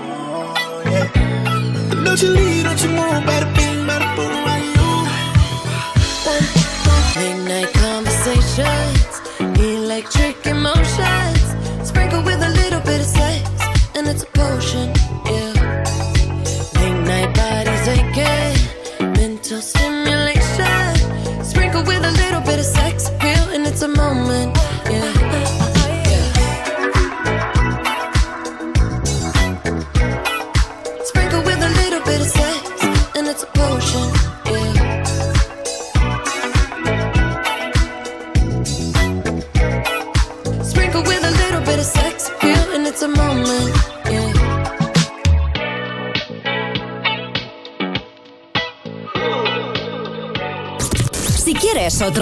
[0.00, 1.04] Oh.
[2.04, 4.47] Don't you leave, don't you move, bada bing, bada boom,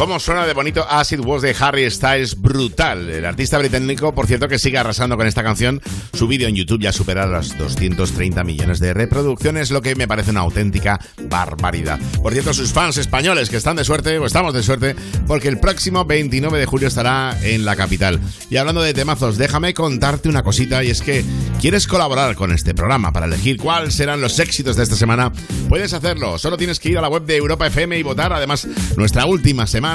[0.00, 2.40] ¿Cómo suena de bonito Acid Was de Harry Styles?
[2.40, 3.10] Brutal.
[3.10, 5.82] El artista británico, por cierto, que sigue arrasando con esta canción.
[6.14, 10.30] Su vídeo en YouTube ya supera las 230 millones de reproducciones, lo que me parece
[10.30, 12.00] una auténtica barbaridad.
[12.22, 14.96] Por cierto, sus fans españoles que están de suerte, o estamos de suerte,
[15.26, 18.20] porque el próximo 29 de julio estará en la capital.
[18.48, 21.26] Y hablando de temazos, déjame contarte una cosita, y es que
[21.60, 25.30] quieres colaborar con este programa para elegir cuáles serán los éxitos de esta semana.
[25.68, 28.32] Puedes hacerlo, solo tienes que ir a la web de Europa FM y votar.
[28.32, 28.66] Además,
[28.96, 29.89] nuestra última semana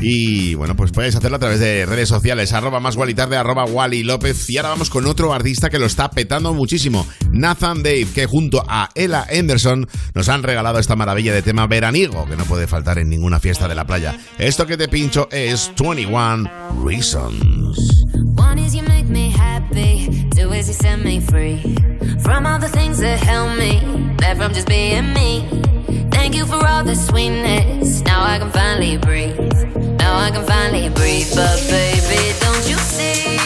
[0.00, 4.02] y bueno, pues puedes hacerlo a través de redes sociales, arroba más tarde, arroba Wally
[4.02, 4.48] López.
[4.50, 8.62] Y ahora vamos con otro artista que lo está petando muchísimo, Nathan Dave, que junto
[8.68, 12.98] a Ella Anderson nos han regalado esta maravilla de tema veraniego que no puede faltar
[12.98, 14.18] en ninguna fiesta de la playa.
[14.38, 16.50] Esto que te pincho es 21
[16.84, 17.78] Reasons.
[18.36, 18.83] One
[20.54, 21.60] is you set me free
[22.20, 23.80] from all the things that held me
[24.16, 25.46] back from just being me.
[26.10, 28.02] Thank you for all the sweetness.
[28.02, 29.38] Now I can finally breathe.
[29.98, 31.30] Now I can finally breathe.
[31.34, 33.38] But baby, don't you see?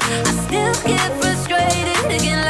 [0.00, 2.49] I still get frustrated, can't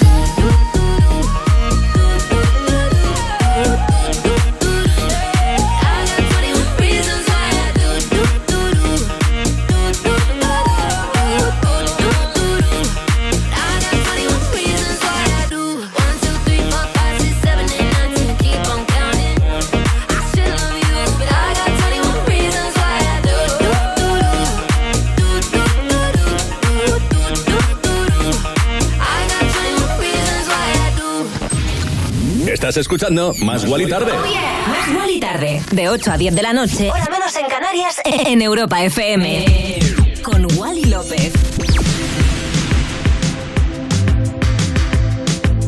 [32.71, 34.13] Estás escuchando Más Guali Tarde.
[34.13, 35.61] Más Guali Tarde.
[35.73, 36.89] De 8 a 10 de la noche.
[36.89, 37.99] Hora menos en Canarias.
[38.05, 39.77] En Europa FM.
[40.23, 41.33] Con Wally López.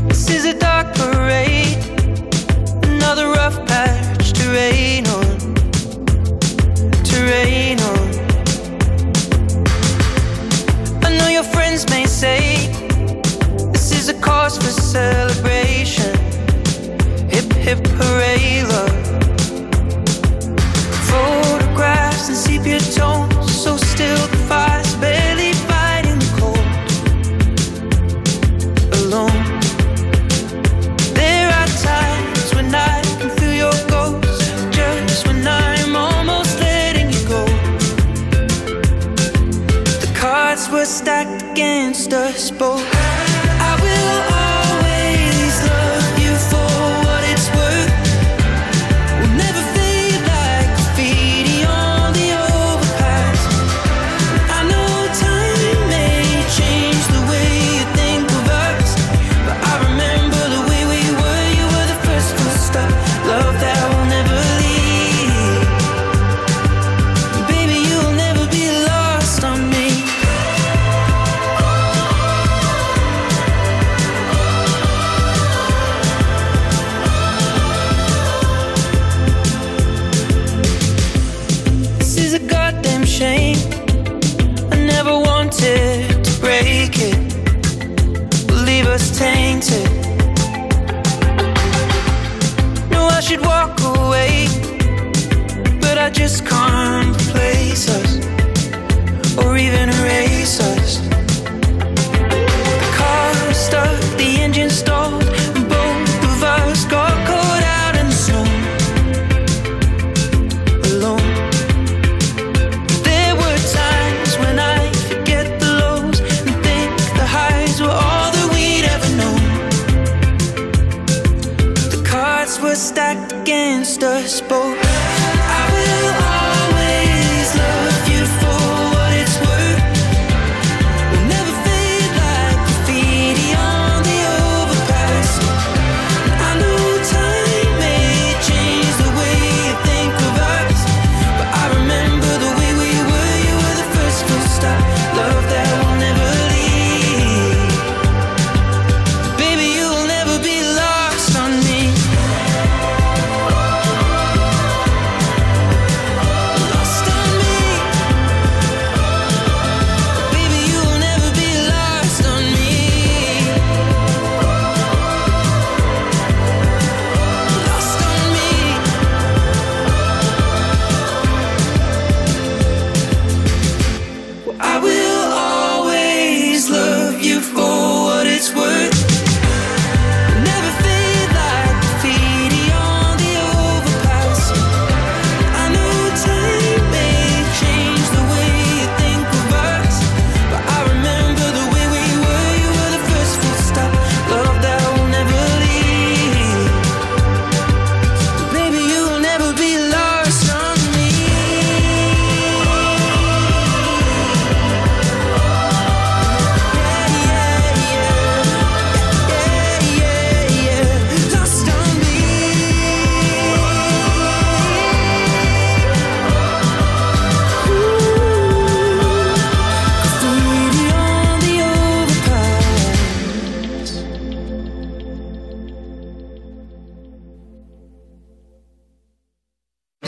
[0.07, 1.75] This is a dark parade.
[2.83, 5.25] Another rough patch to rain on.
[7.03, 8.09] To rain on.
[11.03, 12.69] I know your friends may say
[13.73, 15.42] this is a cause for celebration.
[17.63, 19.03] Hip hooray, love.
[21.09, 26.67] Photographs and sepia tones, so still the fire's barely fighting the cold.
[28.99, 29.43] Alone.
[31.13, 34.41] There are times when I can feel your ghost,
[34.73, 37.45] just when I'm almost letting you go.
[40.03, 42.92] The cards were stacked against us both.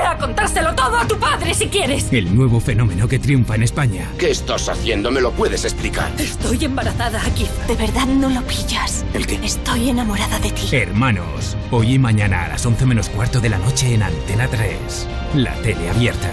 [0.00, 2.10] Ve a contárselo todo a tu padre si quieres.
[2.10, 4.08] El nuevo fenómeno que triunfa en España.
[4.18, 5.10] ¿Qué estás haciendo?
[5.10, 6.10] ¿Me lo puedes explicar?
[6.18, 7.46] Estoy embarazada aquí.
[7.68, 9.04] De verdad no lo pillas.
[9.12, 9.38] ¿El qué?
[9.44, 10.74] Estoy enamorada de ti.
[10.74, 15.08] Hermanos, hoy y mañana a las 11 menos cuarto de la noche en Antena 3.
[15.34, 16.30] La tele abierta.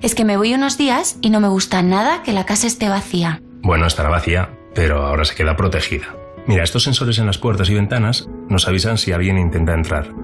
[0.00, 2.88] Es que me voy unos días y no me gusta nada que la casa esté
[2.88, 3.42] vacía.
[3.62, 6.14] Bueno, estará vacía, pero ahora se queda protegida.
[6.46, 10.23] Mira, estos sensores en las puertas y ventanas nos avisan si alguien intenta entrar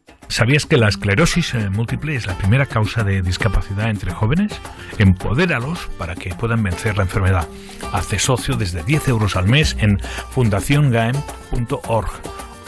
[0.31, 4.53] ¿Sabías que la esclerosis eh, múltiple es la primera causa de discapacidad entre jóvenes?
[4.97, 7.49] Empodéralos para que puedan vencer la enfermedad.
[7.91, 9.99] Hazte socio desde 10 euros al mes en
[10.29, 12.09] fundaciongaem.org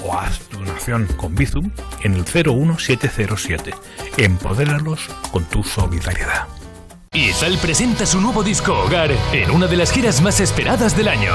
[0.03, 1.71] o haz tu donación con Bizum
[2.01, 3.73] en el 01707.
[4.17, 6.49] Empodéralos con tu solidaridad.
[7.13, 11.31] Izal presenta su nuevo disco Hogar en una de las giras más esperadas del año.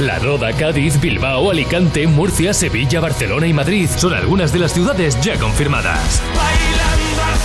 [0.00, 5.20] La Roda, Cádiz, Bilbao, Alicante, Murcia, Sevilla, Barcelona y Madrid son algunas de las ciudades
[5.20, 6.20] ya confirmadas.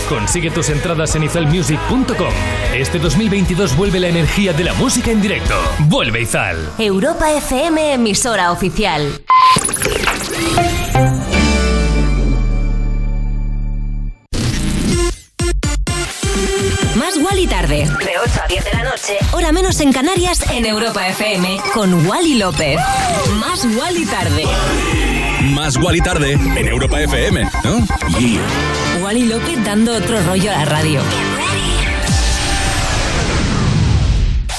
[0.09, 2.33] Consigue tus entradas en izalmusic.com.
[2.73, 5.53] Este 2022 vuelve la energía de la música en directo.
[5.87, 6.57] Vuelve Izal.
[6.79, 9.21] Europa FM, emisora oficial.
[17.69, 18.05] Tarde.
[18.05, 19.17] De 8 a 10 de la noche.
[19.31, 21.59] Hora menos en Canarias en Europa FM.
[21.73, 22.79] Con Wally López.
[23.39, 24.43] Más Wally tarde.
[25.53, 27.85] Más Wally tarde en Europa FM, ¿no?
[29.03, 31.01] Wally López dando otro rollo a la radio.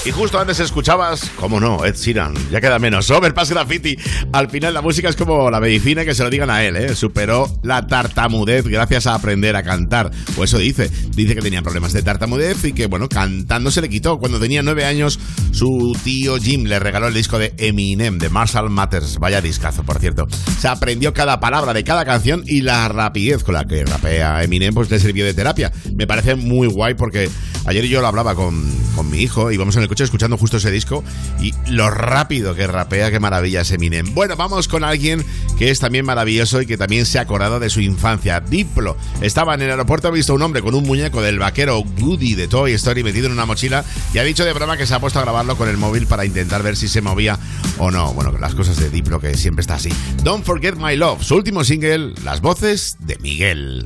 [0.03, 3.11] Y justo antes escuchabas, cómo no, Ed Sheeran, ya queda menos.
[3.11, 3.95] Overpass Graffiti.
[4.33, 6.95] Al final la música es como la medicina que se lo digan a él, ¿eh?
[6.95, 10.09] Superó la tartamudez gracias a aprender a cantar.
[10.37, 10.89] O eso dice.
[11.15, 14.17] Dice que tenía problemas de tartamudez y que, bueno, cantando se le quitó.
[14.17, 15.19] Cuando tenía nueve años,
[15.51, 19.19] su tío Jim le regaló el disco de Eminem, de Marshall Matters.
[19.19, 20.27] Vaya discazo, por cierto.
[20.59, 24.73] Se aprendió cada palabra de cada canción y la rapidez con la que rapea Eminem,
[24.73, 25.71] pues le sirvió de terapia.
[25.95, 27.29] Me parece muy guay porque
[27.67, 31.03] ayer yo lo hablaba con, con mi hijo, íbamos en el escuchando justo ese disco
[31.39, 34.13] y lo rápido que rapea, qué maravilla es Eminem.
[34.13, 35.25] Bueno, vamos con alguien
[35.57, 38.39] que es también maravilloso y que también se ha acordado de su infancia.
[38.39, 42.35] Diplo estaba en el aeropuerto, ha visto un hombre con un muñeco del vaquero Woody
[42.35, 44.99] de Toy Story metido en una mochila y ha dicho de broma que se ha
[44.99, 47.37] puesto a grabarlo con el móvil para intentar ver si se movía
[47.77, 48.13] o no.
[48.13, 49.89] Bueno, las cosas de Diplo que siempre está así.
[50.23, 53.85] Don't Forget My Love, su último single, las voces de Miguel.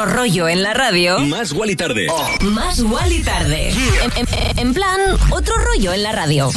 [0.00, 1.18] Otro rollo en la radio?
[1.20, 2.06] Más Wally Tarde.
[2.42, 2.78] Más
[3.10, 3.70] y Tarde.
[3.70, 4.98] En, en- en plan,
[5.30, 6.50] otro rollo en la radio.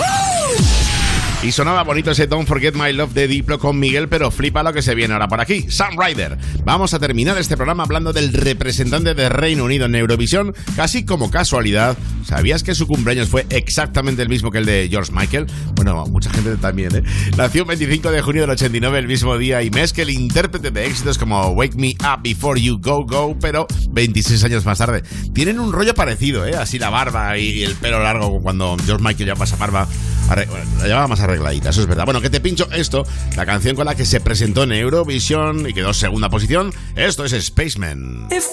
[1.42, 4.72] Y sonaba bonito ese Don't Forget My Love de Diplo con Miguel, pero flipa lo
[4.72, 5.70] que se viene ahora por aquí.
[5.70, 6.38] Sam Ryder.
[6.64, 11.30] Vamos a terminar este programa hablando del representante de Reino Unido en Eurovisión, casi como
[11.30, 11.98] casualidad.
[12.34, 15.46] ¿Sabías que su cumpleaños fue exactamente el mismo que el de George Michael?
[15.76, 17.04] Bueno, mucha gente también, ¿eh?
[17.38, 20.72] Nació el 25 de junio del 89, el mismo día y mes que el intérprete
[20.72, 25.04] de éxitos como Wake Me Up Before You Go Go, pero 26 años más tarde.
[25.32, 26.56] Tienen un rollo parecido, ¿eh?
[26.56, 29.88] Así la barba y el pelo largo cuando George Michael ya pasa barba.
[30.28, 32.06] bueno, la llevaba más arregladita, eso es verdad.
[32.06, 33.06] Bueno, que te pincho esto,
[33.38, 36.74] la canción con la que se presentó en Eurovisión y quedó segunda posición.
[36.96, 38.30] Esto es Spaceman.
[38.32, 38.46] If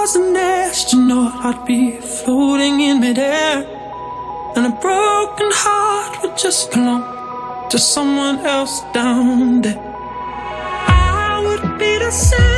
[0.00, 3.56] was an astronaut, I'd be floating in midair.
[4.56, 7.04] And a broken heart would just belong
[7.68, 9.78] to someone else down there.
[9.78, 12.49] I would be the center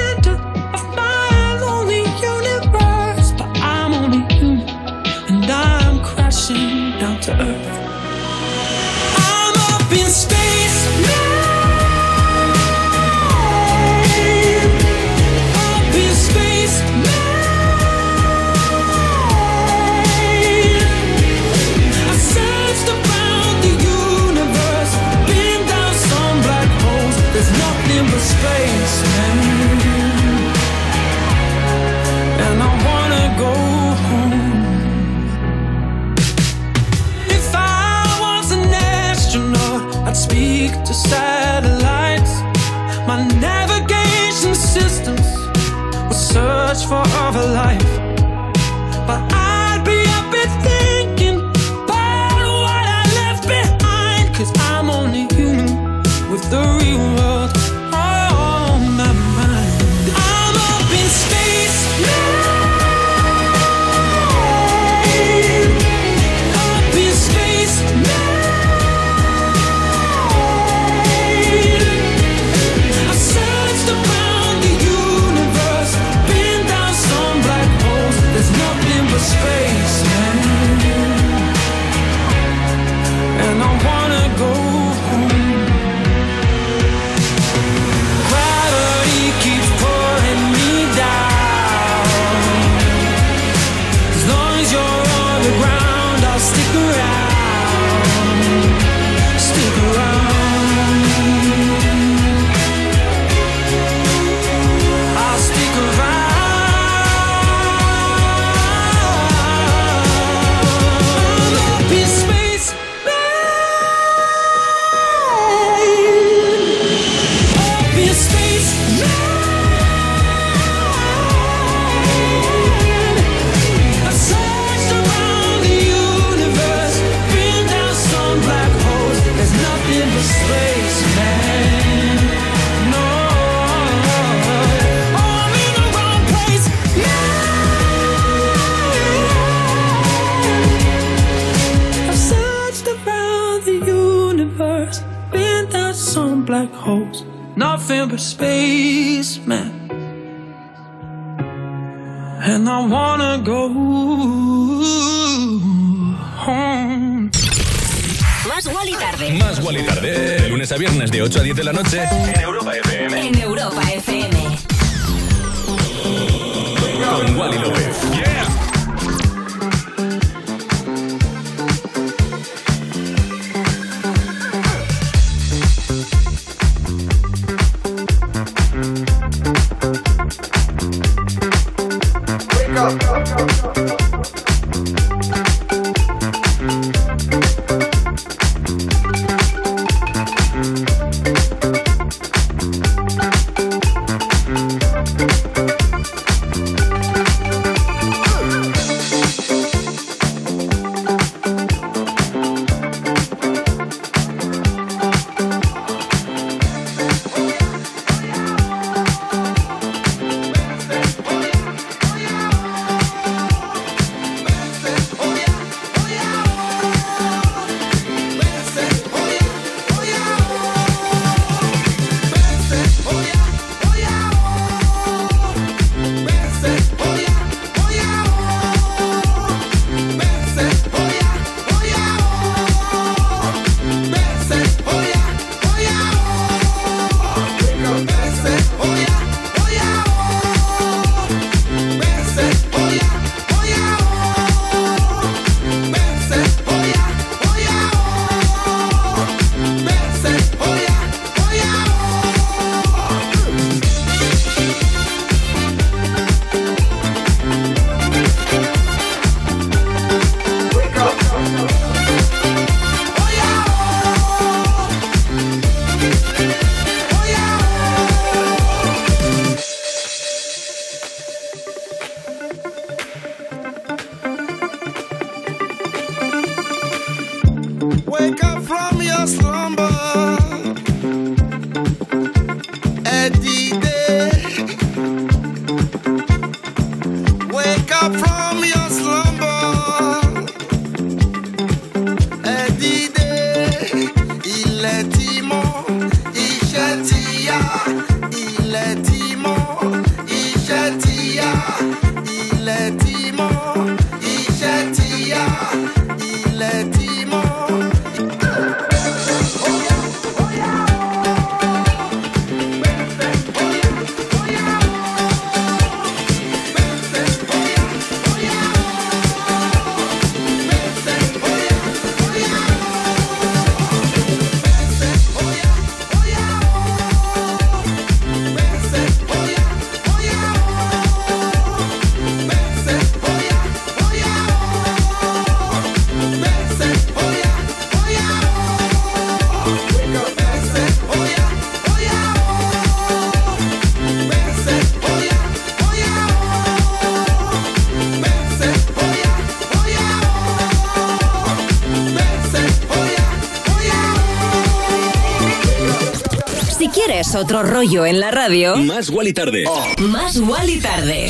[357.43, 358.77] otro rollo en la radio.
[358.77, 359.65] Más y Tarde.
[359.99, 361.29] Más y Tarde.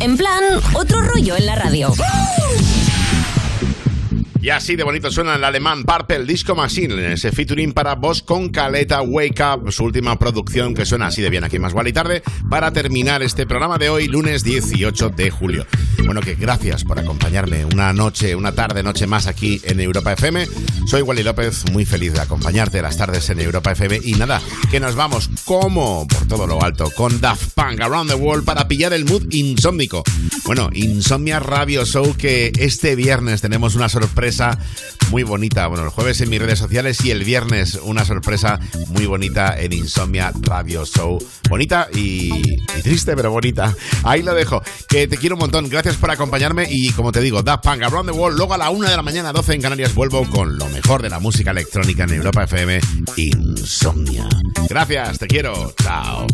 [0.00, 0.42] En, plan,
[0.72, 1.92] otro rollo en la radio.
[4.40, 8.48] Y así de bonito suena el alemán Purple Disco Machine, ese featuring para voz con
[8.48, 12.22] Caleta Wake Up, su última producción que suena así de bien aquí más y tarde,
[12.48, 15.66] para terminar este programa de hoy, lunes 18 de julio.
[16.04, 20.46] Bueno, que gracias por acompañarme una noche, una tarde, noche más aquí en Europa FM.
[20.86, 24.00] Soy Wally López, muy feliz de acompañarte las tardes en Europa FM.
[24.04, 28.16] Y nada, que nos vamos como por todo lo alto con Daft Punk Around the
[28.16, 30.02] World para pillar el mood insómnico.
[30.44, 34.58] Bueno, Insomnia Radio Show que este viernes tenemos una sorpresa
[35.10, 35.66] muy bonita.
[35.66, 38.58] Bueno, el jueves en mis redes sociales y el viernes una sorpresa
[38.88, 41.18] muy bonita en Insomnia Radio Show.
[41.48, 43.74] Bonita y, triste, pero bonita.
[44.04, 44.62] Ahí lo dejo.
[44.88, 45.68] Que te quiero un montón.
[45.68, 48.38] Gracias por acompañarme y como te digo, Daft Punk Around the World.
[48.38, 51.10] Luego a la una de la mañana, 12 en Canarias, vuelvo con lo mejor de
[51.10, 52.80] la música electrónica en Europa FM,
[53.16, 54.28] Insomnia.
[54.68, 55.72] Gracias, te quiero.
[55.82, 56.26] Chao.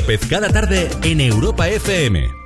[0.00, 2.39] López cada tarde en Europa FM.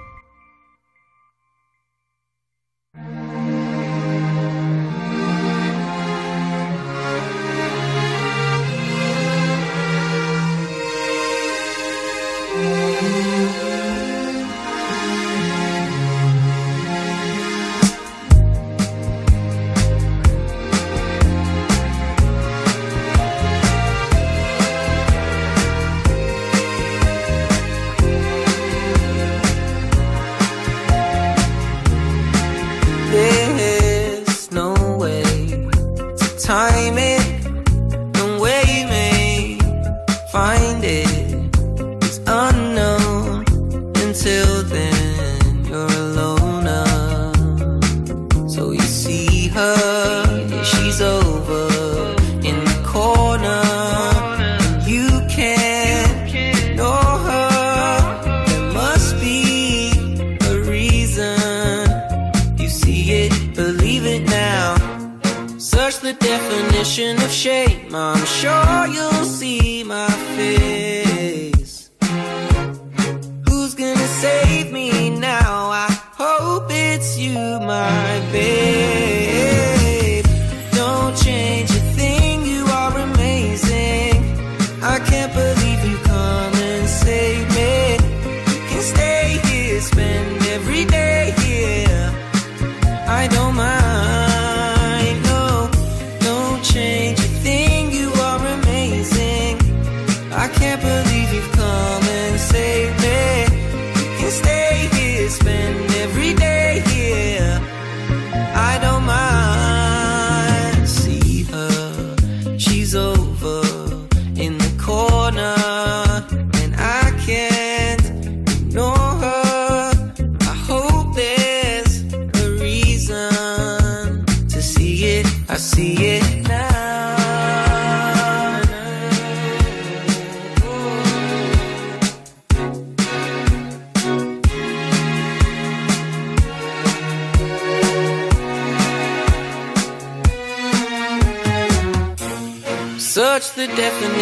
[78.33, 78.74] baby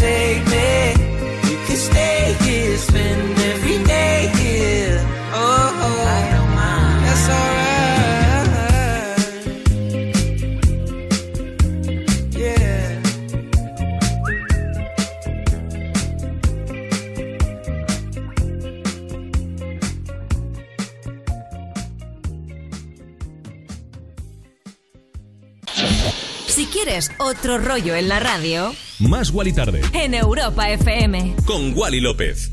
[0.00, 0.60] take me.
[5.32, 5.70] Oh,
[26.46, 29.80] Si quieres otro rollo en la radio, más Wally Tarde.
[29.94, 31.36] En Europa FM.
[31.46, 32.52] Con Wally López.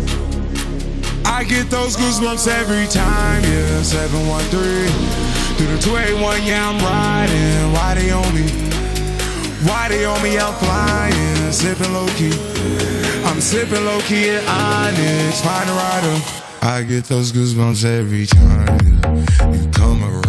[1.51, 3.83] get those goosebumps every time, yeah.
[3.83, 4.87] 713
[5.57, 7.73] through the 281, yeah, I'm riding.
[7.75, 8.47] Why they on me?
[9.67, 10.39] Why they on me?
[10.39, 12.31] I'm flying, sipping low key.
[13.27, 16.15] I'm sipping low key at Onyx, find a rider.
[16.61, 18.79] I get those goosebumps every time.
[19.53, 20.20] You come around,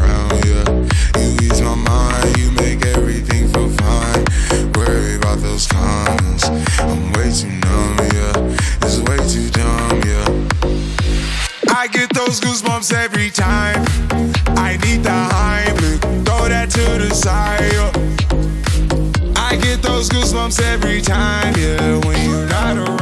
[12.32, 13.84] those goosebumps every time.
[14.56, 17.60] I need the Heimlich, throw that to the side.
[17.72, 17.92] yeah.
[19.36, 21.98] I get those goosebumps every time, yeah.
[22.06, 23.01] When you're not around,